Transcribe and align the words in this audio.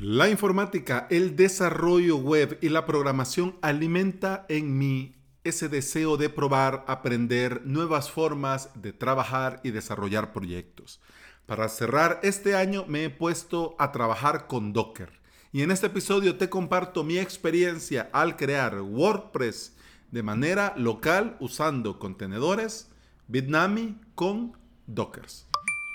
La 0.00 0.28
informática, 0.28 1.08
el 1.10 1.34
desarrollo 1.34 2.18
web 2.18 2.56
y 2.62 2.68
la 2.68 2.86
programación 2.86 3.58
alimenta 3.62 4.46
en 4.48 4.78
mí 4.78 5.16
ese 5.42 5.68
deseo 5.68 6.16
de 6.16 6.30
probar, 6.30 6.84
aprender 6.86 7.62
nuevas 7.66 8.08
formas 8.08 8.70
de 8.80 8.92
trabajar 8.92 9.60
y 9.64 9.72
desarrollar 9.72 10.32
proyectos. 10.32 11.00
Para 11.46 11.68
cerrar 11.68 12.20
este 12.22 12.54
año 12.54 12.84
me 12.86 13.06
he 13.06 13.10
puesto 13.10 13.74
a 13.80 13.90
trabajar 13.90 14.46
con 14.46 14.72
Docker 14.72 15.20
y 15.50 15.62
en 15.62 15.72
este 15.72 15.88
episodio 15.88 16.36
te 16.36 16.48
comparto 16.48 17.02
mi 17.02 17.18
experiencia 17.18 18.08
al 18.12 18.36
crear 18.36 18.80
WordPress 18.80 19.74
de 20.12 20.22
manera 20.22 20.74
local 20.76 21.36
usando 21.40 21.98
contenedores 21.98 22.88
Bitnami 23.26 24.00
con 24.14 24.56
Dockers. 24.86 25.47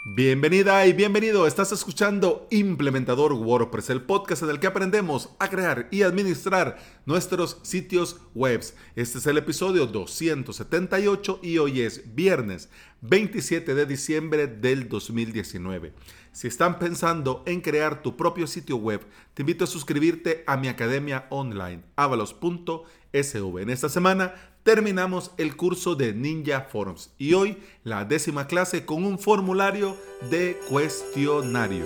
Bienvenida 0.05 0.85
y 0.85 0.91
bienvenido. 0.91 1.47
Estás 1.47 1.71
escuchando 1.71 2.45
Implementador 2.51 3.31
WordPress, 3.31 3.89
el 3.89 4.01
podcast 4.01 4.43
en 4.43 4.49
el 4.49 4.59
que 4.59 4.67
aprendemos 4.67 5.29
a 5.39 5.47
crear 5.47 5.87
y 5.91 6.01
administrar 6.01 6.77
nuestros 7.05 7.57
sitios 7.61 8.19
web. 8.35 8.61
Este 8.97 9.17
es 9.17 9.27
el 9.27 9.37
episodio 9.37 9.87
278 9.87 11.39
y 11.41 11.57
hoy 11.57 11.79
es 11.83 12.13
viernes 12.13 12.69
27 12.99 13.73
de 13.73 13.85
diciembre 13.85 14.47
del 14.47 14.89
2019. 14.89 15.93
Si 16.33 16.47
están 16.49 16.79
pensando 16.79 17.41
en 17.45 17.61
crear 17.61 18.01
tu 18.01 18.17
propio 18.17 18.45
sitio 18.45 18.75
web, 18.75 19.05
te 19.33 19.43
invito 19.43 19.63
a 19.63 19.67
suscribirte 19.67 20.43
a 20.47 20.57
mi 20.57 20.67
academia 20.67 21.27
online, 21.29 21.81
avalos.sv. 21.95 23.61
En 23.61 23.69
esta 23.69 23.87
semana 23.87 24.33
terminamos 24.63 25.31
el 25.37 25.55
curso 25.55 25.95
de 25.95 26.13
Ninja 26.13 26.61
Forms 26.61 27.11
y 27.17 27.33
hoy 27.33 27.57
la 27.83 28.05
décima 28.05 28.47
clase 28.47 28.85
con 28.85 29.03
un 29.03 29.19
formulario 29.19 29.97
de 30.29 30.57
cuestionario. 30.69 31.85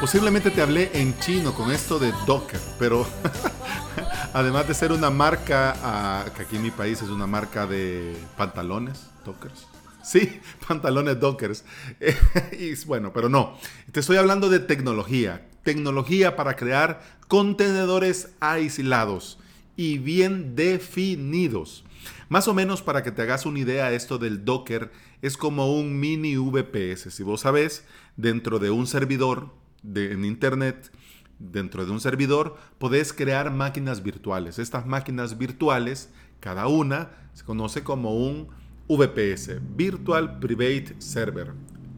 Posiblemente 0.00 0.50
te 0.52 0.62
hablé 0.62 0.90
en 0.94 1.18
chino 1.18 1.52
con 1.54 1.72
esto 1.72 1.98
de 1.98 2.12
Docker, 2.24 2.60
pero 2.78 3.04
Además 4.34 4.68
de 4.68 4.74
ser 4.74 4.92
una 4.92 5.10
marca, 5.10 5.74
ah, 5.82 6.26
que 6.36 6.42
aquí 6.42 6.56
en 6.56 6.62
mi 6.62 6.70
país 6.70 7.00
es 7.00 7.08
una 7.08 7.26
marca 7.26 7.66
de 7.66 8.14
pantalones, 8.36 9.08
Dockers. 9.24 9.66
Sí, 10.02 10.40
pantalones 10.68 11.18
Dockers. 11.18 11.64
y 12.52 12.74
bueno, 12.84 13.12
pero 13.12 13.28
no. 13.30 13.58
Te 13.90 14.00
estoy 14.00 14.18
hablando 14.18 14.50
de 14.50 14.60
tecnología. 14.60 15.48
Tecnología 15.62 16.36
para 16.36 16.56
crear 16.56 17.02
contenedores 17.26 18.30
aislados 18.40 19.38
y 19.76 19.98
bien 19.98 20.54
definidos. 20.54 21.84
Más 22.28 22.48
o 22.48 22.54
menos 22.54 22.82
para 22.82 23.02
que 23.02 23.12
te 23.12 23.22
hagas 23.22 23.46
una 23.46 23.60
idea, 23.60 23.92
esto 23.92 24.18
del 24.18 24.44
Docker 24.44 24.92
es 25.22 25.38
como 25.38 25.74
un 25.74 25.98
mini 25.98 26.36
VPS. 26.36 27.14
Si 27.14 27.22
vos 27.22 27.40
sabés, 27.40 27.84
dentro 28.16 28.58
de 28.58 28.68
un 28.68 28.86
servidor 28.86 29.54
de, 29.82 30.12
en 30.12 30.26
Internet 30.26 30.90
dentro 31.38 31.84
de 31.84 31.92
un 31.92 32.00
servidor, 32.00 32.56
podés 32.78 33.12
crear 33.12 33.52
máquinas 33.52 34.02
virtuales. 34.02 34.58
Estas 34.58 34.86
máquinas 34.86 35.38
virtuales, 35.38 36.10
cada 36.40 36.66
una, 36.66 37.10
se 37.34 37.44
conoce 37.44 37.82
como 37.82 38.16
un 38.16 38.48
VPS, 38.88 39.60
Virtual 39.76 40.38
Private 40.38 40.96
Server, 40.98 41.52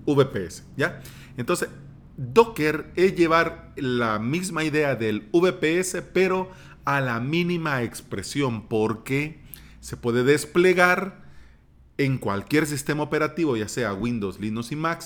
VPS, 0.06 0.64
¿ya? 0.76 1.00
Entonces, 1.36 1.68
Docker 2.16 2.92
es 2.96 3.16
llevar 3.16 3.72
la 3.76 4.18
misma 4.18 4.64
idea 4.64 4.96
del 4.96 5.28
VPS, 5.32 6.02
pero 6.12 6.50
a 6.84 7.00
la 7.00 7.20
mínima 7.20 7.82
expresión, 7.82 8.66
porque 8.68 9.40
se 9.80 9.96
puede 9.96 10.24
desplegar 10.24 11.30
en 11.96 12.18
cualquier 12.18 12.66
sistema 12.66 13.02
operativo, 13.02 13.56
ya 13.56 13.68
sea 13.68 13.94
Windows, 13.94 14.40
Linux 14.40 14.72
y 14.72 14.76
Mac, 14.76 15.02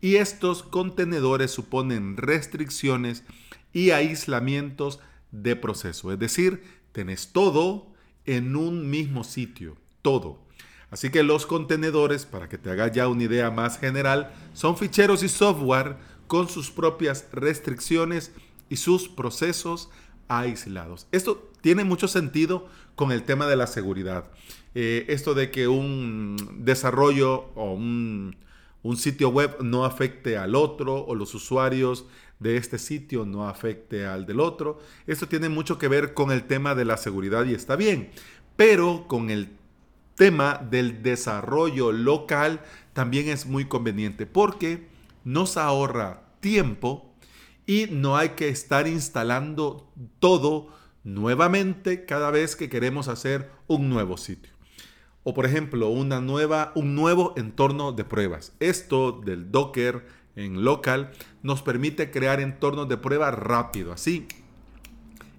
y 0.00 0.16
estos 0.16 0.62
contenedores 0.62 1.50
suponen 1.50 2.16
restricciones 2.16 3.24
y 3.74 3.90
aislamientos 3.90 5.00
de 5.30 5.56
proceso. 5.56 6.10
Es 6.10 6.18
decir, 6.18 6.62
tenés 6.92 7.32
todo 7.32 7.88
en 8.24 8.56
un 8.56 8.88
mismo 8.88 9.24
sitio, 9.24 9.76
todo. 10.00 10.38
Así 10.90 11.10
que 11.10 11.24
los 11.24 11.44
contenedores, 11.44 12.24
para 12.24 12.48
que 12.48 12.56
te 12.56 12.70
hagas 12.70 12.92
ya 12.92 13.08
una 13.08 13.24
idea 13.24 13.50
más 13.50 13.78
general, 13.78 14.32
son 14.54 14.78
ficheros 14.78 15.22
y 15.22 15.28
software 15.28 15.96
con 16.28 16.48
sus 16.48 16.70
propias 16.70 17.26
restricciones 17.32 18.32
y 18.70 18.76
sus 18.76 19.08
procesos 19.08 19.90
aislados. 20.28 21.06
Esto 21.10 21.50
tiene 21.60 21.84
mucho 21.84 22.08
sentido 22.08 22.68
con 22.94 23.10
el 23.10 23.24
tema 23.24 23.46
de 23.46 23.56
la 23.56 23.66
seguridad. 23.66 24.30
Eh, 24.74 25.06
esto 25.08 25.34
de 25.34 25.50
que 25.50 25.68
un 25.68 26.36
desarrollo 26.60 27.50
o 27.54 27.72
un, 27.72 28.36
un 28.84 28.98
sitio 28.98 29.30
web 29.30 29.56
no 29.62 29.84
afecte 29.84 30.36
al 30.36 30.54
otro 30.54 31.04
o 31.04 31.14
los 31.14 31.34
usuarios 31.34 32.04
de 32.38 32.58
este 32.58 32.78
sitio 32.78 33.24
no 33.24 33.48
afecte 33.48 34.06
al 34.06 34.26
del 34.26 34.40
otro. 34.40 34.78
Esto 35.06 35.26
tiene 35.26 35.48
mucho 35.48 35.78
que 35.78 35.88
ver 35.88 36.12
con 36.14 36.30
el 36.30 36.44
tema 36.44 36.74
de 36.74 36.84
la 36.84 36.98
seguridad 36.98 37.46
y 37.46 37.54
está 37.54 37.76
bien, 37.76 38.10
pero 38.56 39.06
con 39.08 39.30
el 39.30 39.56
tema 40.16 40.58
del 40.70 41.02
desarrollo 41.02 41.92
local 41.92 42.60
también 42.92 43.28
es 43.28 43.46
muy 43.46 43.64
conveniente 43.64 44.26
porque 44.26 44.86
nos 45.24 45.56
ahorra 45.56 46.22
tiempo 46.40 47.10
y 47.66 47.86
no 47.90 48.18
hay 48.18 48.30
que 48.30 48.50
estar 48.50 48.86
instalando 48.86 49.90
todo 50.18 50.68
nuevamente 51.04 52.04
cada 52.04 52.30
vez 52.30 52.54
que 52.54 52.68
queremos 52.68 53.08
hacer 53.08 53.50
un 53.66 53.88
nuevo 53.88 54.18
sitio. 54.18 54.53
O 55.24 55.34
por 55.34 55.46
ejemplo, 55.46 55.88
una 55.88 56.20
nueva, 56.20 56.72
un 56.74 56.94
nuevo 56.94 57.32
entorno 57.36 57.92
de 57.92 58.04
pruebas. 58.04 58.52
Esto 58.60 59.20
del 59.24 59.50
Docker 59.50 60.06
en 60.36 60.64
local 60.64 61.10
nos 61.42 61.62
permite 61.62 62.10
crear 62.10 62.40
entornos 62.40 62.88
de 62.88 62.96
prueba 62.96 63.30
rápido, 63.30 63.92
así, 63.92 64.28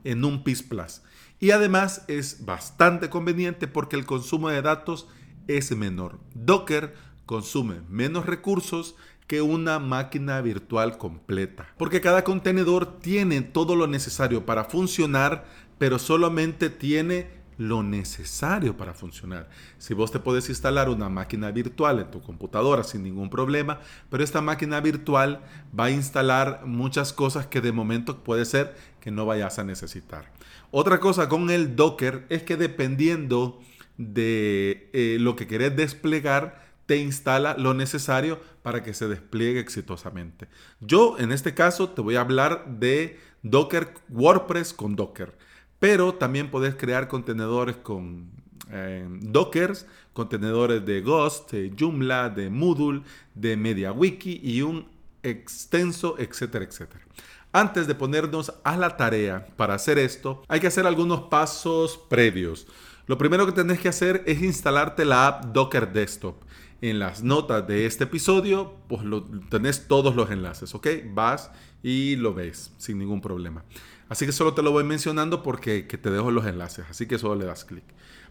en 0.04 0.26
un 0.26 0.44
PIS 0.44 0.64
Plus. 0.64 1.02
Y 1.40 1.52
además 1.52 2.04
es 2.08 2.46
bastante 2.46 3.10
conveniente 3.10 3.68
porque 3.68 3.96
el 3.96 4.06
consumo 4.06 4.50
de 4.50 4.62
datos 4.62 5.08
es 5.48 5.76
menor. 5.76 6.20
Docker 6.34 6.96
consume 7.26 7.82
menos 7.90 8.26
recursos 8.26 8.96
que 9.28 9.42
una 9.42 9.80
máquina 9.80 10.42
virtual 10.42 10.98
completa. 10.98 11.68
Porque 11.78 12.02
cada 12.02 12.24
contenedor 12.24 13.00
tiene 13.00 13.42
todo 13.42 13.76
lo 13.76 13.88
necesario 13.88 14.46
para 14.46 14.66
funcionar, 14.66 15.46
pero 15.78 16.00
solamente 16.00 16.70
tiene 16.70 17.28
lo 17.58 17.84
necesario 17.84 18.76
para 18.78 18.94
funcionar. 18.94 19.50
Si 19.78 19.94
vos 19.94 20.12
te 20.12 20.20
puedes 20.20 20.50
instalar 20.50 20.90
una 20.90 21.10
máquina 21.10 21.52
virtual 21.52 22.00
en 22.00 22.12
tu 22.12 22.22
computadora 22.22 22.84
sin 22.84 23.04
ningún 23.04 23.30
problema, 23.30 23.80
pero 24.10 24.24
esta 24.24 24.42
máquina 24.42 24.80
virtual 24.82 25.42
va 25.78 25.86
a 25.86 25.92
instalar 25.92 26.66
muchas 26.66 27.14
cosas 27.14 27.48
que 27.48 27.62
de 27.62 27.72
momento 27.72 28.24
puede 28.24 28.46
ser 28.46 28.76
que 29.00 29.12
no 29.12 29.26
vayas 29.26 29.60
a 29.60 29.64
necesitar. 29.64 30.32
Otra 30.72 31.00
cosa 31.00 31.30
con 31.30 31.50
el 31.50 31.76
Docker 31.76 32.26
es 32.30 32.44
que 32.44 32.58
dependiendo 32.58 33.62
de 33.98 34.90
eh, 34.94 35.18
lo 35.20 35.36
que 35.36 35.48
querés 35.48 35.76
desplegar, 35.76 36.66
te 36.86 36.98
instala 36.98 37.56
lo 37.58 37.74
necesario 37.74 38.40
para 38.62 38.84
que 38.84 38.94
se 38.94 39.08
despliegue 39.08 39.60
exitosamente. 39.60 40.48
Yo 40.82 41.18
en 41.18 41.32
este 41.32 41.54
caso 41.54 41.90
te 41.90 42.02
voy 42.02 42.16
a 42.16 42.22
hablar 42.22 42.66
de 42.80 43.20
Docker 43.42 43.94
WordPress 44.10 44.74
con 44.74 44.96
Docker 44.96 45.38
pero 45.80 46.14
también 46.14 46.50
podés 46.50 46.76
crear 46.76 47.08
contenedores 47.08 47.76
con 47.76 48.30
eh, 48.72 49.08
Dockers, 49.22 49.86
contenedores 50.14 50.86
de 50.86 51.02
Ghost, 51.02 51.52
de 51.52 51.74
Joomla, 51.78 52.30
de 52.30 52.50
Moodle, 52.50 53.02
de 53.34 53.58
MediaWiki 53.58 54.42
y 54.44 54.62
un 54.62 54.88
extenso, 55.24 56.16
etcétera, 56.18 56.66
etcétera. 56.66 57.06
Antes 57.52 57.88
de 57.88 57.96
ponernos 57.96 58.54
a 58.64 58.76
la 58.76 58.98
tarea 58.98 59.48
para 59.56 59.76
hacer 59.76 59.98
esto, 59.98 60.44
hay 60.48 60.60
que 60.60 60.68
hacer 60.68 60.86
algunos 60.86 61.22
pasos 61.24 61.98
previos. 62.10 62.68
Lo 63.08 63.18
primero 63.18 63.46
que 63.46 63.52
tenés 63.52 63.80
que 63.80 63.88
hacer 63.88 64.24
es 64.26 64.42
instalarte 64.42 65.06
la 65.06 65.28
app 65.28 65.46
Docker 65.54 65.94
Desktop. 65.94 66.36
En 66.82 67.00
las 67.00 67.24
notas 67.24 67.66
de 67.68 67.86
este 67.86 68.04
episodio, 68.04 68.76
pues 68.88 69.04
lo, 69.04 69.24
tenés 69.24 69.88
todos 69.88 70.16
los 70.16 70.30
enlaces, 70.32 70.76
¿ok? 70.76 70.88
Vas 71.14 71.52
y 71.82 72.16
lo 72.18 72.34
ves 72.34 72.74
sin 72.78 72.98
ningún 72.98 73.22
problema. 73.22 73.64
Así 74.08 74.26
que 74.26 74.32
solo 74.32 74.54
te 74.54 74.62
lo 74.62 74.72
voy 74.72 74.84
mencionando 74.84 75.42
porque 75.42 75.84
te 75.84 76.10
dejo 76.10 76.32
los 76.32 76.46
enlaces, 76.46 76.86
así 76.90 77.08
que 77.08 77.18
solo 77.18 77.36
le 77.36 77.46
das 77.46 77.66
clic. 77.66 77.84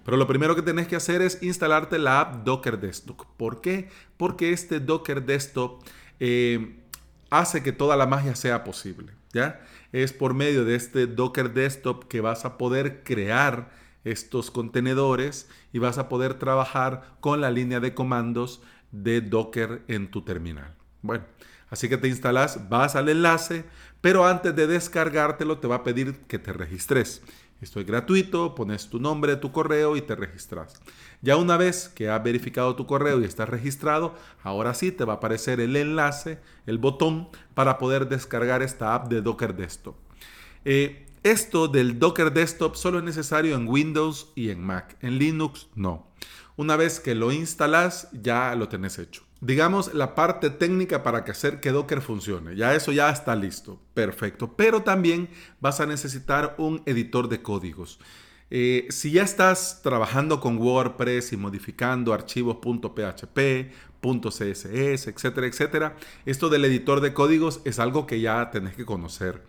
Pero 0.04 0.16
lo 0.16 0.26
primero 0.26 0.54
que 0.54 0.62
tenés 0.62 0.86
que 0.86 0.96
hacer 0.96 1.22
es 1.22 1.42
instalarte 1.42 1.98
la 1.98 2.20
app 2.20 2.44
Docker 2.44 2.78
Desktop. 2.78 3.24
¿Por 3.36 3.60
qué? 3.60 3.88
Porque 4.16 4.52
este 4.52 4.78
Docker 4.78 5.24
Desktop 5.24 5.82
eh, 6.20 6.84
hace 7.30 7.62
que 7.62 7.72
toda 7.72 7.96
la 7.96 8.06
magia 8.06 8.36
sea 8.36 8.64
posible. 8.64 9.12
¿ya? 9.32 9.60
Es 9.92 10.12
por 10.12 10.34
medio 10.34 10.64
de 10.64 10.76
este 10.76 11.06
Docker 11.06 11.52
Desktop 11.52 12.04
que 12.04 12.20
vas 12.20 12.44
a 12.44 12.58
poder 12.58 13.02
crear 13.02 13.70
estos 14.04 14.50
contenedores 14.50 15.48
y 15.72 15.78
vas 15.78 15.98
a 15.98 16.08
poder 16.08 16.34
trabajar 16.34 17.16
con 17.20 17.40
la 17.40 17.50
línea 17.50 17.80
de 17.80 17.94
comandos 17.94 18.62
de 18.92 19.22
Docker 19.22 19.82
en 19.88 20.10
tu 20.10 20.22
terminal. 20.22 20.74
Bueno, 21.02 21.24
Así 21.74 21.88
que 21.88 21.98
te 21.98 22.06
instalas, 22.06 22.68
vas 22.68 22.94
al 22.94 23.08
enlace, 23.08 23.64
pero 24.00 24.24
antes 24.28 24.54
de 24.54 24.68
descargártelo 24.68 25.58
te 25.58 25.66
va 25.66 25.74
a 25.74 25.82
pedir 25.82 26.14
que 26.28 26.38
te 26.38 26.52
registres. 26.52 27.20
Esto 27.60 27.80
es 27.80 27.86
gratuito, 27.86 28.54
pones 28.54 28.88
tu 28.90 29.00
nombre, 29.00 29.34
tu 29.34 29.50
correo 29.50 29.96
y 29.96 30.00
te 30.00 30.14
registras. 30.14 30.80
Ya 31.20 31.34
una 31.36 31.56
vez 31.56 31.88
que 31.88 32.08
has 32.08 32.22
verificado 32.22 32.76
tu 32.76 32.86
correo 32.86 33.20
y 33.20 33.24
estás 33.24 33.48
registrado, 33.48 34.14
ahora 34.44 34.72
sí 34.72 34.92
te 34.92 35.04
va 35.04 35.14
a 35.14 35.16
aparecer 35.16 35.58
el 35.58 35.74
enlace, 35.74 36.38
el 36.66 36.78
botón 36.78 37.28
para 37.54 37.76
poder 37.78 38.08
descargar 38.08 38.62
esta 38.62 38.94
app 38.94 39.08
de 39.08 39.20
Docker 39.20 39.56
Desktop. 39.56 39.96
Eh, 40.64 41.08
esto 41.24 41.66
del 41.66 41.98
Docker 41.98 42.32
Desktop 42.32 42.76
solo 42.76 42.98
es 42.98 43.04
necesario 43.04 43.56
en 43.56 43.66
Windows 43.66 44.30
y 44.36 44.50
en 44.50 44.62
Mac. 44.62 44.96
En 45.00 45.18
Linux 45.18 45.66
no. 45.74 46.06
Una 46.54 46.76
vez 46.76 47.00
que 47.00 47.16
lo 47.16 47.32
instalas, 47.32 48.10
ya 48.12 48.54
lo 48.54 48.68
tenés 48.68 49.00
hecho. 49.00 49.24
Digamos 49.44 49.92
la 49.92 50.14
parte 50.14 50.48
técnica 50.48 51.02
para 51.02 51.22
que 51.22 51.32
hacer 51.32 51.60
que 51.60 51.70
Docker 51.70 52.00
funcione. 52.00 52.56
Ya 52.56 52.74
eso 52.74 52.92
ya 52.92 53.10
está 53.10 53.36
listo. 53.36 53.78
Perfecto. 53.92 54.56
Pero 54.56 54.82
también 54.82 55.28
vas 55.60 55.80
a 55.80 55.86
necesitar 55.86 56.54
un 56.56 56.82
editor 56.86 57.28
de 57.28 57.42
códigos. 57.42 57.98
Eh, 58.50 58.86
si 58.88 59.10
ya 59.10 59.22
estás 59.22 59.82
trabajando 59.82 60.40
con 60.40 60.56
WordPress 60.56 61.34
y 61.34 61.36
modificando 61.36 62.14
archivos 62.14 62.56
.php, 62.56 63.70
.css, 64.00 65.08
etcétera, 65.08 65.46
etcétera, 65.46 65.96
esto 66.24 66.48
del 66.48 66.64
editor 66.64 67.02
de 67.02 67.12
códigos 67.12 67.60
es 67.66 67.78
algo 67.78 68.06
que 68.06 68.20
ya 68.20 68.50
tenés 68.50 68.74
que 68.74 68.86
conocer. 68.86 69.42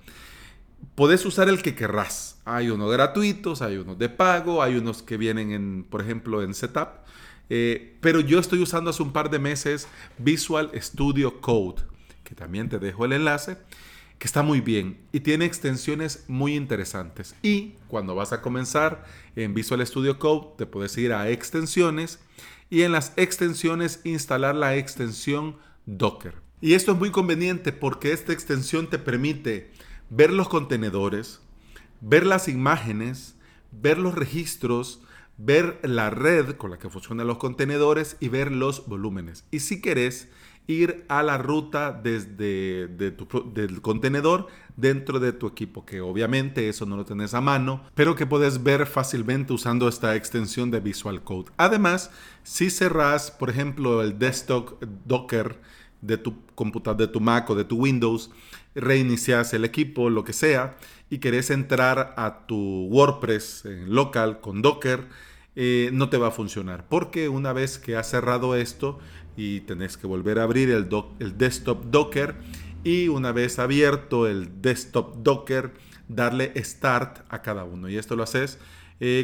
Puedes 0.96 1.26
usar 1.26 1.48
el 1.48 1.62
que 1.62 1.74
querrás. 1.74 2.42
Hay 2.44 2.70
unos 2.70 2.92
gratuitos, 2.92 3.62
hay 3.62 3.78
unos 3.78 3.98
de 3.98 4.10
pago, 4.10 4.62
hay 4.62 4.76
unos 4.76 5.04
que 5.04 5.16
vienen, 5.16 5.52
en, 5.52 5.86
por 5.90 6.02
ejemplo, 6.02 6.44
en 6.44 6.54
Setup. 6.54 7.06
Eh, 7.50 7.98
pero 8.02 8.20
yo 8.20 8.40
estoy 8.40 8.62
usando 8.62 8.90
hace 8.90 9.04
un 9.04 9.14
par 9.14 9.30
de 9.30 9.40
meses 9.40 9.88
Visual 10.18 10.72
Studio 10.76 11.42
Code, 11.42 11.84
que 12.24 12.36
también 12.36 12.70
te 12.70 12.80
dejo 12.80 13.06
el 13.06 13.14
enlace, 13.14 13.58
que 14.18 14.28
está 14.28 14.44
muy 14.44 14.62
bien 14.62 14.98
y 15.12 15.20
tiene 15.20 15.46
extensiones 15.46 16.26
muy 16.28 16.56
interesantes. 16.56 17.36
Y 17.42 17.74
cuando 17.88 18.16
vas 18.16 18.34
a 18.34 18.42
comenzar 18.42 19.06
en 19.36 19.54
Visual 19.54 19.86
Studio 19.86 20.20
Code, 20.20 20.56
te 20.58 20.66
puedes 20.66 20.98
ir 20.98 21.14
a 21.14 21.30
extensiones 21.30 22.20
y 22.70 22.82
en 22.82 22.92
las 22.92 23.14
extensiones 23.18 24.02
instalar 24.04 24.56
la 24.56 24.76
extensión 24.76 25.58
Docker. 25.86 26.34
Y 26.62 26.74
esto 26.74 26.94
es 26.94 26.98
muy 26.98 27.12
conveniente 27.12 27.72
porque 27.72 28.12
esta 28.12 28.34
extensión 28.34 28.90
te 28.90 28.98
permite 28.98 29.72
ver 30.10 30.32
los 30.32 30.50
contenedores, 30.50 31.42
ver 32.02 32.26
las 32.26 32.48
imágenes, 32.48 33.36
ver 33.72 33.98
los 33.98 34.16
registros, 34.16 35.02
ver 35.38 35.80
la 35.84 36.10
red 36.10 36.56
con 36.56 36.72
la 36.72 36.78
que 36.78 36.90
funcionan 36.90 37.28
los 37.28 37.38
contenedores 37.38 38.18
y 38.20 38.30
ver 38.30 38.52
los 38.52 38.88
volúmenes. 38.88 39.46
Y 39.52 39.60
si 39.60 39.82
querés, 39.82 40.30
ir 40.68 41.06
a 41.10 41.24
la 41.24 41.38
ruta 41.38 41.92
desde 41.92 42.88
del 42.88 43.82
contenedor 43.82 44.48
dentro 44.76 45.20
de 45.20 45.32
tu 45.32 45.48
equipo, 45.48 45.86
que 45.86 46.02
obviamente 46.02 46.68
eso 46.68 46.86
no 46.86 46.98
lo 46.98 47.06
tenés 47.06 47.34
a 47.34 47.42
mano, 47.42 47.84
pero 47.94 48.16
que 48.16 48.26
puedes 48.26 48.64
ver 48.64 48.86
fácilmente 48.88 49.54
usando 49.54 49.88
esta 49.88 50.16
extensión 50.16 50.72
de 50.72 50.80
Visual 50.80 51.24
Code. 51.24 51.52
Además, 51.58 52.12
si 52.44 52.70
cerrás, 52.70 53.32
por 53.32 53.50
ejemplo, 53.50 54.02
el 54.02 54.18
desktop 54.20 54.84
Docker 55.06 55.60
de 56.06 56.18
tu 56.18 56.46
computador, 56.56 56.98
de 56.98 57.08
tu 57.08 57.20
Mac 57.20 57.50
o 57.50 57.56
de 57.56 57.64
tu 57.64 57.78
Windows, 57.78 58.32
reinicias 58.76 59.54
el 59.54 59.66
equipo, 59.66 60.10
lo 60.10 60.24
que 60.24 60.34
sea, 60.34 60.78
y 61.10 61.20
querés 61.20 61.50
entrar 61.50 62.14
a 62.18 62.46
tu 62.46 62.88
WordPress 62.88 63.66
en 63.66 63.94
local 63.94 64.42
con 64.42 64.62
Docker, 64.62 65.08
eh, 65.56 65.90
no 65.94 66.10
te 66.10 66.18
va 66.18 66.28
a 66.28 66.32
funcionar. 66.32 66.86
Porque 66.88 67.30
una 67.30 67.54
vez 67.54 67.78
que 67.78 67.96
has 67.96 68.10
cerrado 68.10 68.56
esto 68.56 69.00
y 69.38 69.62
tenés 69.62 69.98
que 69.98 70.08
volver 70.08 70.40
a 70.40 70.44
abrir 70.44 70.70
el, 70.70 70.90
el 71.20 71.38
desktop 71.38 71.86
Docker 71.86 72.36
y 72.84 73.08
una 73.08 73.32
vez 73.32 73.60
abierto 73.60 74.28
el 74.28 74.62
desktop 74.62 75.18
Docker, 75.24 75.74
darle 76.08 76.52
start 76.64 77.26
a 77.30 77.42
cada 77.42 77.64
uno. 77.64 77.90
Y 77.90 77.98
esto 77.98 78.16
lo 78.16 78.24
haces 78.24 78.60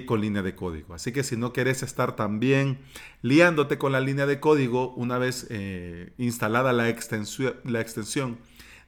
con 0.06 0.21
línea 0.21 0.41
de 0.41 0.53
código. 0.56 0.94
Así 0.94 1.12
que 1.12 1.23
si 1.23 1.38
no 1.38 1.53
querés 1.53 1.81
estar 1.81 2.15
también 2.15 2.79
liándote 3.21 3.77
con 3.77 3.91
la 3.91 4.01
línea 4.01 4.25
de 4.25 4.39
código, 4.39 4.94
una 4.95 5.18
vez 5.18 5.47
eh, 5.50 6.13
instalada 6.18 6.73
la 6.73 6.89
extensión, 6.89 7.56
la 7.63 7.79
extensión 7.81 8.38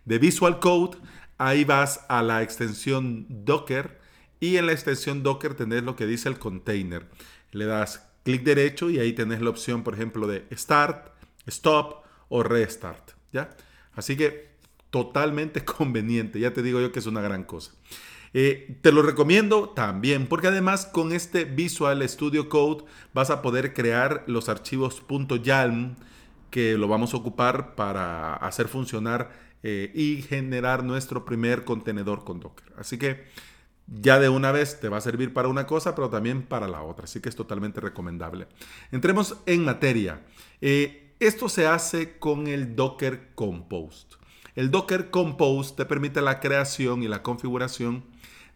de 0.06 0.20
Visual 0.20 0.60
Code, 0.60 0.98
ahí 1.38 1.64
vas 1.64 2.06
a 2.10 2.22
la 2.22 2.44
extensión 2.44 3.26
Docker 3.30 4.00
y 4.40 4.58
en 4.58 4.66
la 4.66 4.74
extensión 4.74 5.24
Docker 5.24 5.54
tenés 5.54 5.84
lo 5.84 5.96
que 5.96 6.06
dice 6.06 6.28
el 6.28 6.38
container. 6.38 7.08
Le 7.52 7.66
das 7.66 8.10
clic 8.24 8.44
derecho 8.44 8.90
y 8.90 9.00
ahí 9.00 9.14
tenés 9.14 9.42
la 9.42 9.50
opción, 9.50 9.84
por 9.84 9.94
ejemplo, 9.94 10.28
de 10.28 10.46
Start, 10.52 11.14
Stop 11.46 12.04
o 12.30 12.44
Restart. 12.44 13.12
¿ya? 13.32 13.56
Así 13.94 14.18
que 14.18 14.54
totalmente 14.90 15.64
conveniente. 15.66 16.40
Ya 16.40 16.54
te 16.54 16.62
digo 16.62 16.82
yo 16.82 16.92
que 16.92 17.00
es 17.00 17.06
una 17.06 17.22
gran 17.22 17.44
cosa. 17.44 17.72
Eh, 18.34 18.78
te 18.82 18.92
lo 18.92 19.04
recomiendo 19.04 19.70
también 19.70 20.26
porque 20.28 20.48
además 20.48 20.88
con 20.88 21.14
este 21.14 21.46
Visual 21.46 22.08
Studio 22.10 22.50
Code 22.50 22.84
vas 23.14 23.30
a 23.30 23.42
poder 23.44 23.74
crear 23.74 24.24
los 24.26 24.50
archivos 24.50 25.04
.yalm 25.44 25.96
que 26.50 26.78
lo 26.78 26.88
vamos 26.88 27.14
a 27.14 27.18
ocupar 27.18 27.76
para 27.76 28.36
hacer 28.36 28.68
funcionar 28.68 29.32
eh, 29.64 29.92
y 29.94 30.22
generar 30.24 30.84
nuestro 30.84 31.26
primer 31.26 31.64
contenedor 31.64 32.24
con 32.24 32.40
Docker. 32.40 32.74
Así 32.78 32.98
que 32.98 33.24
ya 33.88 34.20
de 34.20 34.30
una 34.30 34.52
vez 34.52 34.80
te 34.80 34.90
va 34.90 34.98
a 34.98 35.02
servir 35.02 35.34
para 35.34 35.48
una 35.48 35.66
cosa, 35.68 35.96
pero 35.96 36.10
también 36.10 36.44
para 36.44 36.68
la 36.68 36.82
otra. 36.82 37.06
Así 37.06 37.20
que 37.22 37.30
es 37.30 37.36
totalmente 37.36 37.82
recomendable. 37.82 38.48
Entremos 38.92 39.38
en 39.46 39.66
materia. 39.66 40.22
Eh, 40.62 41.16
esto 41.20 41.50
se 41.50 41.68
hace 41.68 42.18
con 42.18 42.48
el 42.48 42.76
Docker 42.76 43.32
Compose. 43.36 44.08
El 44.56 44.70
Docker 44.70 45.10
Compose 45.10 45.74
te 45.76 45.86
permite 45.86 46.22
la 46.22 46.40
creación 46.40 47.02
y 47.02 47.08
la 47.08 47.24
configuración 47.24 48.04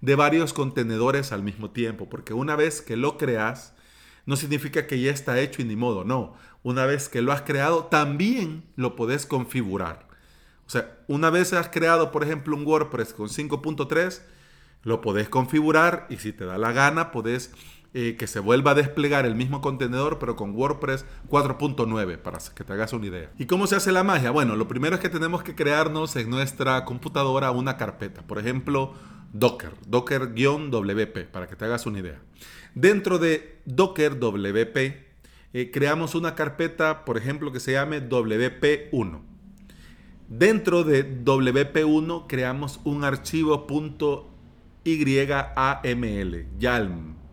de 0.02 0.16
varios 0.16 0.54
contenedores 0.54 1.32
al 1.32 1.42
mismo 1.42 1.72
tiempo, 1.72 2.08
porque 2.08 2.34
una 2.34 2.56
vez 2.56 2.82
que 2.82 2.96
lo 2.96 3.18
creas, 3.18 3.74
no 4.26 4.36
significa 4.36 4.86
que 4.86 5.00
ya 5.00 5.12
está 5.12 5.40
hecho 5.40 5.62
y 5.62 5.66
ni 5.66 5.76
modo, 5.76 6.04
no. 6.04 6.36
Una 6.62 6.86
vez 6.86 7.10
que 7.10 7.22
lo 7.22 7.32
has 7.32 7.42
creado, 7.42 7.86
también 7.86 8.64
lo 8.76 8.96
puedes 8.96 9.26
configurar. 9.26 10.08
O 10.68 10.70
sea, 10.70 10.98
una 11.08 11.30
vez 11.30 11.54
has 11.54 11.70
creado, 11.70 12.12
por 12.12 12.24
ejemplo, 12.24 12.56
un 12.56 12.66
WordPress 12.68 13.14
con 13.14 13.30
5.3, 13.30 14.22
lo 14.84 15.02
podés 15.02 15.30
configurar 15.30 16.06
y 16.10 16.18
si 16.18 16.32
te 16.34 16.46
da 16.46 16.58
la 16.58 16.74
gana, 16.74 17.12
podés 17.12 17.54
eh, 18.00 18.16
que 18.16 18.28
se 18.28 18.40
vuelva 18.40 18.72
a 18.72 18.76
desplegar 18.76 19.26
el 19.26 19.34
mismo 19.34 19.60
contenedor, 19.60 20.20
pero 20.20 20.36
con 20.36 20.56
WordPress 20.56 21.04
4.9, 21.32 22.20
para 22.20 22.38
que 22.54 22.64
te 22.64 22.72
hagas 22.72 22.94
una 22.94 23.08
idea. 23.08 23.32
¿Y 23.40 23.48
cómo 23.48 23.66
se 23.66 23.76
hace 23.76 23.92
la 23.92 24.04
magia? 24.04 24.30
Bueno, 24.30 24.56
lo 24.56 24.68
primero 24.68 24.94
es 24.94 25.02
que 25.02 25.10
tenemos 25.10 25.42
que 25.42 25.56
crearnos 25.56 26.16
en 26.16 26.30
nuestra 26.30 26.86
computadora 26.86 27.50
una 27.50 27.76
carpeta. 27.76 28.22
Por 28.22 28.38
ejemplo, 28.38 28.94
Docker, 29.34 29.72
Docker-WP, 29.88 31.32
para 31.32 31.48
que 31.48 31.56
te 31.56 31.66
hagas 31.66 31.88
una 31.88 31.98
idea. 31.98 32.22
Dentro 32.76 33.18
de 33.18 33.58
Docker 33.66 34.20
WP, 34.20 34.78
eh, 35.54 35.72
creamos 35.74 36.14
una 36.14 36.36
carpeta, 36.36 37.04
por 37.04 37.18
ejemplo, 37.18 37.52
que 37.52 37.60
se 37.60 37.72
llame 37.72 38.08
WP1. 38.08 39.22
Dentro 40.28 40.84
de 40.84 41.04
WP1 41.26 42.26
creamos 42.28 42.80
un 42.84 43.04
archivo 43.04 43.66
.yaml, 44.86 46.46
YALM. 46.60 47.27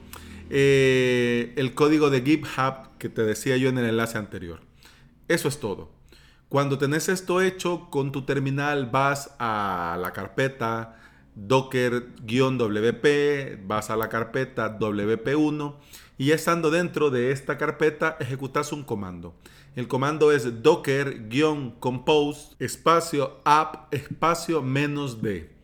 eh, 0.51 1.53
el 1.57 1.75
código 1.75 2.11
de 2.11 2.23
GitHub 2.23 2.99
que 2.99 3.09
te 3.09 3.23
decía 3.23 3.57
yo 3.57 3.69
en 3.69 3.79
el 3.79 3.87
enlace 3.87 4.19
anterior. 4.19 4.61
Eso 5.29 5.47
es 5.49 5.61
todo. 5.61 6.00
Cuando 6.51 6.77
tenés 6.79 7.09
esto 7.09 7.41
hecho 7.41 7.89
con 7.91 8.11
tu 8.11 8.23
terminal 8.23 8.87
vas 8.87 9.37
a 9.39 9.97
la 10.03 10.13
carpeta 10.13 10.97
docker-wp, 11.37 13.07
vas 13.69 13.89
a 13.89 13.97
la 13.97 14.09
carpeta 14.09 14.77
wp1 14.77 15.77
y 16.19 16.33
estando 16.33 16.73
dentro 16.73 17.11
de 17.11 17.31
esta 17.31 17.57
carpeta 17.57 18.17
ejecutas 18.19 18.73
un 18.73 18.83
comando. 18.83 19.37
El 19.77 19.87
comando 19.87 20.33
es 20.33 20.61
docker-compose 20.61 22.57
espacio 22.59 23.39
app 23.45 23.95
espacio 23.95 24.61
menos 24.61 25.23
d. 25.23 25.60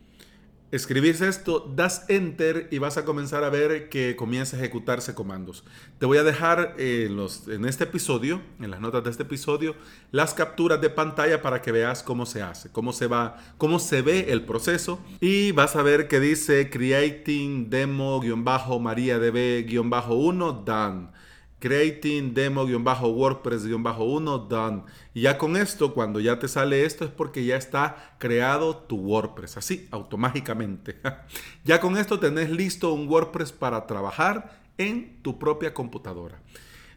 Escribís 0.72 1.20
esto, 1.20 1.72
das 1.76 2.06
enter 2.08 2.66
y 2.72 2.78
vas 2.78 2.96
a 2.96 3.04
comenzar 3.04 3.44
a 3.44 3.50
ver 3.50 3.88
que 3.88 4.16
comienza 4.16 4.56
a 4.56 4.58
ejecutarse 4.58 5.14
comandos. 5.14 5.62
Te 6.00 6.06
voy 6.06 6.18
a 6.18 6.24
dejar 6.24 6.74
en, 6.76 7.16
los, 7.16 7.46
en 7.46 7.66
este 7.66 7.84
episodio, 7.84 8.42
en 8.60 8.72
las 8.72 8.80
notas 8.80 9.04
de 9.04 9.10
este 9.10 9.22
episodio, 9.22 9.76
las 10.10 10.34
capturas 10.34 10.80
de 10.80 10.90
pantalla 10.90 11.40
para 11.40 11.62
que 11.62 11.70
veas 11.70 12.02
cómo 12.02 12.26
se 12.26 12.42
hace, 12.42 12.68
cómo 12.72 12.92
se 12.92 13.06
va, 13.06 13.36
cómo 13.58 13.78
se 13.78 14.02
ve 14.02 14.32
el 14.32 14.44
proceso. 14.44 14.98
Y 15.20 15.52
vas 15.52 15.76
a 15.76 15.82
ver 15.82 16.08
que 16.08 16.18
dice 16.18 16.68
creating 16.68 17.70
demo-mariadb-1 17.70 20.64
done 20.64 21.10
creating 21.58 22.34
demo-wordpress-1 22.34 24.48
done. 24.48 24.82
Y 25.14 25.22
ya 25.22 25.38
con 25.38 25.56
esto, 25.56 25.94
cuando 25.94 26.20
ya 26.20 26.38
te 26.38 26.48
sale 26.48 26.84
esto, 26.84 27.04
es 27.04 27.10
porque 27.10 27.44
ya 27.44 27.56
está 27.56 28.14
creado 28.18 28.76
tu 28.76 28.96
WordPress, 28.96 29.56
así, 29.56 29.88
automáticamente. 29.90 30.96
ya 31.64 31.80
con 31.80 31.96
esto 31.96 32.20
tenés 32.20 32.50
listo 32.50 32.92
un 32.92 33.08
WordPress 33.08 33.52
para 33.52 33.86
trabajar 33.86 34.60
en 34.78 35.22
tu 35.22 35.38
propia 35.38 35.72
computadora. 35.72 36.40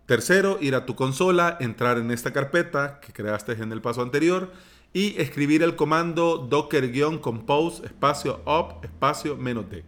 Tercero, 0.06 0.59
ir 0.61 0.75
a 0.75 0.87
tu 0.87 0.97
consola, 0.97 1.56
entrar 1.61 1.99
en 1.99 2.11
esta 2.11 2.32
carpeta 2.32 3.00
que 3.00 3.12
creaste 3.12 3.52
en 3.52 3.73
el 3.73 3.80
paso 3.80 4.02
anterior 4.02 4.50
y 4.92 5.20
escribir 5.20 5.62
el 5.62 5.76
comando 5.76 6.38
docker-compose 6.38 7.87
espacio 7.87 8.40
up 8.44 8.85
espacio 8.85 9.37
menos 9.37 9.70
d. 9.70 9.85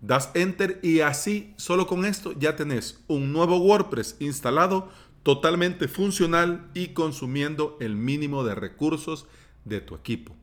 Das 0.00 0.30
enter 0.34 0.80
y 0.82 1.00
así, 1.00 1.54
solo 1.56 1.86
con 1.86 2.04
esto 2.04 2.32
ya 2.32 2.56
tenés 2.56 3.04
un 3.06 3.32
nuevo 3.32 3.58
WordPress 3.58 4.16
instalado 4.18 4.88
totalmente 5.22 5.88
funcional 5.88 6.68
y 6.74 6.88
consumiendo 6.88 7.76
el 7.80 7.96
mínimo 7.96 8.44
de 8.44 8.54
recursos 8.54 9.26
de 9.64 9.80
tu 9.80 9.94
equipo. 9.94 10.34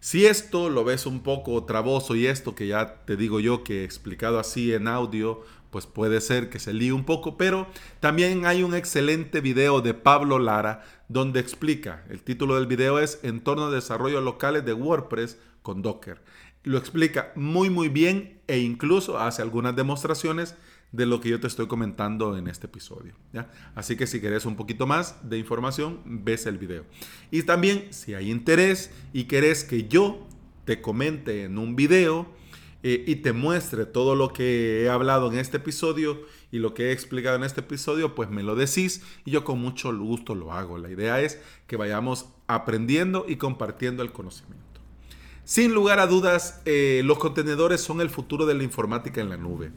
Si 0.00 0.24
esto 0.24 0.70
lo 0.70 0.82
ves 0.82 1.04
un 1.04 1.20
poco 1.20 1.64
traboso 1.64 2.16
y 2.16 2.26
esto 2.26 2.54
que 2.54 2.66
ya 2.66 3.04
te 3.04 3.16
digo 3.16 3.38
yo 3.38 3.64
que 3.64 3.82
he 3.82 3.84
explicado 3.84 4.38
así 4.38 4.72
en 4.72 4.88
audio, 4.88 5.42
pues 5.70 5.86
puede 5.86 6.20
ser 6.20 6.48
que 6.48 6.58
se 6.58 6.72
líe 6.72 6.92
un 6.92 7.04
poco, 7.04 7.36
pero 7.36 7.66
también 8.00 8.46
hay 8.46 8.62
un 8.62 8.74
excelente 8.74 9.40
video 9.40 9.82
de 9.82 9.94
Pablo 9.94 10.38
Lara 10.38 10.84
donde 11.08 11.40
explica, 11.40 12.04
el 12.08 12.22
título 12.22 12.54
del 12.54 12.66
video 12.66 12.98
es 12.98 13.20
Entorno 13.22 13.68
de 13.68 13.76
desarrollo 13.76 14.20
locales 14.20 14.64
de 14.64 14.72
WordPress 14.72 15.38
con 15.62 15.82
Docker. 15.82 16.22
Lo 16.62 16.78
explica 16.78 17.32
muy 17.34 17.68
muy 17.68 17.88
bien 17.88 18.40
e 18.46 18.58
incluso 18.58 19.18
hace 19.18 19.42
algunas 19.42 19.76
demostraciones 19.76 20.54
de 20.92 21.06
lo 21.06 21.20
que 21.20 21.28
yo 21.28 21.40
te 21.40 21.46
estoy 21.46 21.66
comentando 21.66 22.36
en 22.36 22.48
este 22.48 22.66
episodio. 22.66 23.14
Así 23.74 23.96
que 23.96 24.06
si 24.06 24.20
querés 24.20 24.44
un 24.44 24.56
poquito 24.56 24.86
más 24.86 25.28
de 25.28 25.38
información, 25.38 26.00
ves 26.04 26.46
el 26.46 26.58
video. 26.58 26.84
Y 27.30 27.42
también, 27.42 27.92
si 27.92 28.14
hay 28.14 28.30
interés 28.30 28.90
y 29.12 29.24
querés 29.24 29.64
que 29.64 29.86
yo 29.88 30.26
te 30.64 30.80
comente 30.80 31.44
en 31.44 31.58
un 31.58 31.76
video 31.76 32.28
eh, 32.82 33.04
y 33.06 33.16
te 33.16 33.32
muestre 33.32 33.86
todo 33.86 34.14
lo 34.14 34.32
que 34.32 34.84
he 34.84 34.88
hablado 34.88 35.30
en 35.30 35.38
este 35.38 35.58
episodio 35.58 36.22
y 36.50 36.58
lo 36.58 36.74
que 36.74 36.88
he 36.88 36.92
explicado 36.92 37.36
en 37.36 37.44
este 37.44 37.60
episodio, 37.60 38.14
pues 38.14 38.30
me 38.30 38.42
lo 38.42 38.56
decís 38.56 39.02
y 39.24 39.30
yo 39.30 39.44
con 39.44 39.60
mucho 39.60 39.96
gusto 39.96 40.34
lo 40.34 40.52
hago. 40.52 40.78
La 40.78 40.90
idea 40.90 41.20
es 41.20 41.40
que 41.66 41.76
vayamos 41.76 42.26
aprendiendo 42.46 43.26
y 43.28 43.36
compartiendo 43.36 44.02
el 44.02 44.12
conocimiento. 44.12 44.69
Sin 45.44 45.74
lugar 45.74 45.98
a 45.98 46.06
dudas, 46.06 46.60
eh, 46.64 47.02
los 47.04 47.18
contenedores 47.18 47.80
son 47.80 48.00
el 48.00 48.10
futuro 48.10 48.46
de 48.46 48.54
la 48.54 48.62
informática 48.62 49.20
en 49.20 49.30
la 49.30 49.36
nube. 49.36 49.72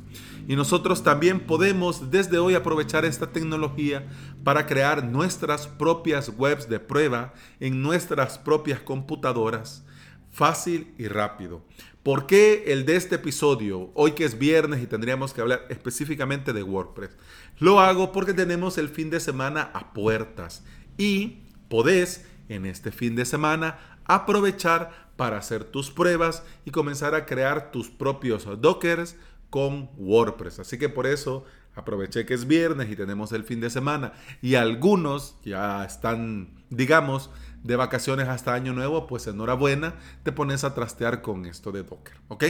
Y 0.48 0.56
nosotros 0.56 1.04
también 1.04 1.40
podemos 1.40 2.12
desde 2.12 2.38
hoy 2.38 2.54
aprovechar 2.54 3.06
esta 3.06 3.32
tecnología 3.32 4.06
para 4.44 4.68
crear 4.68 5.04
nuestras 5.04 5.68
propias 5.68 6.32
webs 6.38 6.70
de 6.70 6.80
prueba 6.80 7.34
en 7.60 7.82
nuestras 7.82 8.38
propias 8.38 8.82
computadoras, 8.82 9.84
fácil 10.32 10.94
y 10.98 11.08
rápido. 11.08 11.64
¿Por 12.04 12.28
qué 12.28 12.66
el 12.68 12.86
de 12.86 12.98
este 12.98 13.16
episodio, 13.16 13.90
hoy 13.94 14.12
que 14.12 14.26
es 14.26 14.38
viernes 14.38 14.84
y 14.84 14.88
tendríamos 14.88 15.34
que 15.34 15.40
hablar 15.40 15.66
específicamente 15.70 16.52
de 16.52 16.62
WordPress? 16.62 17.12
Lo 17.60 17.80
hago 17.80 18.12
porque 18.12 18.34
tenemos 18.34 18.78
el 18.78 18.90
fin 18.90 19.10
de 19.10 19.22
semana 19.22 19.72
a 19.74 19.94
puertas 19.94 20.66
y 20.98 21.44
podés 21.70 22.26
en 22.50 22.66
este 22.66 22.92
fin 22.92 23.16
de 23.16 23.24
semana 23.24 23.80
aprovechar 24.06 25.03
para 25.16 25.38
hacer 25.38 25.64
tus 25.64 25.92
pruebas 25.92 26.44
y 26.66 26.72
comenzar 26.72 27.16
a 27.16 27.26
crear 27.26 27.72
tus 27.72 27.90
propios 27.90 28.48
dockers 28.60 29.16
con 29.50 29.90
WordPress. 29.98 30.60
Así 30.60 30.78
que 30.78 30.90
por 30.90 31.06
eso 31.06 31.46
aproveché 31.76 32.26
que 32.26 32.34
es 32.34 32.48
viernes 32.48 32.90
y 32.90 32.96
tenemos 32.96 33.32
el 33.32 33.44
fin 33.44 33.60
de 33.60 33.70
semana 33.70 34.14
y 34.42 34.56
algunos 34.56 35.38
ya 35.44 35.84
están, 35.86 36.64
digamos, 36.70 37.30
de 37.64 37.76
vacaciones 37.76 38.28
hasta 38.28 38.54
año 38.54 38.74
nuevo, 38.74 39.08
pues 39.08 39.28
enhorabuena, 39.28 39.96
te 40.24 40.32
pones 40.32 40.64
a 40.64 40.74
trastear 40.74 41.22
con 41.22 41.46
esto 41.46 41.72
de 41.72 41.84
Docker, 41.84 42.16
¿ok? 42.28 42.44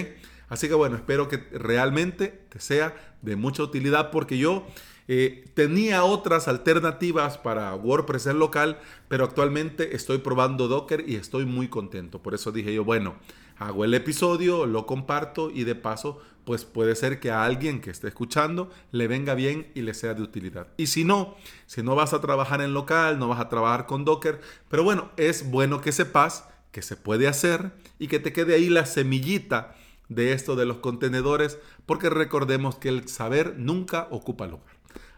Así 0.49 0.67
que 0.67 0.73
bueno, 0.73 0.95
espero 0.95 1.27
que 1.29 1.37
realmente 1.51 2.27
te 2.49 2.59
sea 2.59 2.95
de 3.21 3.35
mucha 3.35 3.63
utilidad 3.63 4.11
porque 4.11 4.37
yo 4.37 4.65
eh, 5.07 5.45
tenía 5.53 6.03
otras 6.03 6.47
alternativas 6.47 7.37
para 7.37 7.73
WordPress 7.75 8.27
en 8.27 8.39
local, 8.39 8.79
pero 9.07 9.25
actualmente 9.25 9.95
estoy 9.95 10.19
probando 10.19 10.67
Docker 10.67 11.03
y 11.07 11.15
estoy 11.15 11.45
muy 11.45 11.67
contento. 11.67 12.21
Por 12.21 12.33
eso 12.33 12.51
dije 12.51 12.73
yo, 12.73 12.83
bueno, 12.83 13.15
hago 13.57 13.85
el 13.85 13.93
episodio, 13.93 14.65
lo 14.65 14.85
comparto 14.85 15.51
y 15.51 15.63
de 15.63 15.75
paso, 15.75 16.19
pues 16.45 16.65
puede 16.65 16.95
ser 16.95 17.19
que 17.19 17.31
a 17.31 17.45
alguien 17.45 17.81
que 17.81 17.89
esté 17.89 18.07
escuchando 18.07 18.69
le 18.91 19.07
venga 19.07 19.33
bien 19.33 19.71
y 19.75 19.81
le 19.81 19.93
sea 19.93 20.13
de 20.13 20.21
utilidad. 20.21 20.67
Y 20.77 20.87
si 20.87 21.03
no, 21.03 21.35
si 21.65 21.83
no 21.83 21.95
vas 21.95 22.13
a 22.13 22.21
trabajar 22.21 22.61
en 22.61 22.73
local, 22.73 23.19
no 23.19 23.27
vas 23.27 23.39
a 23.39 23.49
trabajar 23.49 23.85
con 23.85 24.05
Docker, 24.05 24.41
pero 24.69 24.83
bueno, 24.83 25.11
es 25.17 25.49
bueno 25.49 25.81
que 25.81 25.91
sepas 25.91 26.47
que 26.71 26.81
se 26.81 26.97
puede 26.97 27.27
hacer 27.27 27.71
y 27.99 28.07
que 28.07 28.19
te 28.19 28.33
quede 28.33 28.55
ahí 28.55 28.69
la 28.69 28.85
semillita 28.85 29.75
de 30.09 30.33
esto 30.33 30.55
de 30.55 30.65
los 30.65 30.77
contenedores, 30.77 31.59
porque 31.85 32.09
recordemos 32.09 32.75
que 32.75 32.89
el 32.89 33.07
saber 33.07 33.55
nunca 33.57 34.07
ocupa 34.11 34.47
lugar. 34.47 34.73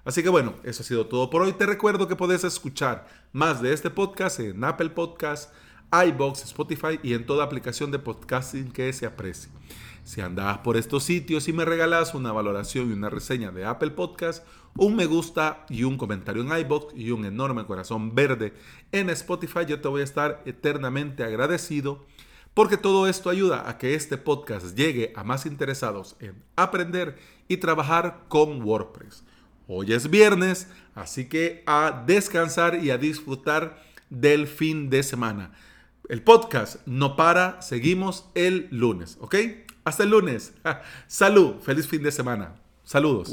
Así 0.05 0.21
que 0.21 0.29
bueno, 0.29 0.53
eso 0.63 0.83
ha 0.83 0.85
sido 0.85 1.07
todo 1.07 1.31
por 1.31 1.41
hoy. 1.41 1.53
Te 1.53 1.65
recuerdo 1.65 2.07
que 2.07 2.15
puedes 2.15 2.43
escuchar 2.43 3.07
más 3.33 3.59
de 3.63 3.73
este 3.73 3.89
podcast 3.89 4.39
en 4.39 4.63
Apple 4.63 4.91
Podcasts, 4.91 5.51
iBox, 5.91 6.43
Spotify 6.43 6.99
y 7.01 7.13
en 7.13 7.25
toda 7.25 7.43
aplicación 7.43 7.89
de 7.89 7.97
podcasting 7.97 8.71
que 8.71 8.93
se 8.93 9.07
aprecie. 9.07 9.49
Si 10.03 10.21
andas 10.21 10.59
por 10.59 10.77
estos 10.77 11.03
sitios 11.03 11.47
y 11.47 11.53
me 11.53 11.65
regalas 11.65 12.13
una 12.13 12.31
valoración 12.31 12.91
y 12.91 12.93
una 12.93 13.09
reseña 13.09 13.49
de 13.49 13.65
Apple 13.65 13.91
Podcast, 13.91 14.45
un 14.77 14.95
me 14.95 15.07
gusta 15.07 15.65
y 15.69 15.85
un 15.85 15.97
comentario 15.97 16.43
en 16.43 16.55
iBox 16.55 16.93
y 16.95 17.09
un 17.09 17.25
enorme 17.25 17.65
corazón 17.65 18.13
verde 18.13 18.53
en 18.91 19.09
Spotify, 19.09 19.65
yo 19.67 19.81
te 19.81 19.87
voy 19.87 20.01
a 20.01 20.03
estar 20.03 20.43
eternamente 20.45 21.23
agradecido 21.23 22.05
porque 22.53 22.77
todo 22.77 23.07
esto 23.07 23.31
ayuda 23.31 23.67
a 23.67 23.79
que 23.79 23.95
este 23.95 24.17
podcast 24.17 24.77
llegue 24.77 25.13
a 25.15 25.23
más 25.23 25.47
interesados 25.47 26.15
en 26.19 26.43
aprender 26.55 27.17
y 27.47 27.57
trabajar 27.57 28.25
con 28.27 28.61
WordPress. 28.61 29.23
Hoy 29.67 29.93
es 29.93 30.09
viernes, 30.09 30.67
así 30.93 31.25
que 31.25 31.63
a 31.65 32.03
descansar 32.05 32.83
y 32.83 32.91
a 32.91 32.97
disfrutar 32.97 33.81
del 34.09 34.47
fin 34.47 34.89
de 34.89 35.01
semana. 35.01 35.51
El 36.07 36.21
podcast 36.21 36.85
no 36.85 37.15
para, 37.15 37.61
seguimos 37.61 38.29
el 38.35 38.67
lunes, 38.69 39.17
¿ok? 39.19 39.35
Hasta 39.83 40.03
el 40.03 40.11
lunes. 40.11 40.53
Salud, 41.07 41.55
feliz 41.61 41.87
fin 41.87 42.03
de 42.03 42.11
semana. 42.11 42.55
Saludos. 42.83 43.29